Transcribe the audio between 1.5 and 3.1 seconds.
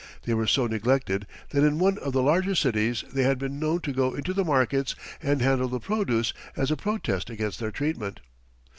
that in one of the larger cities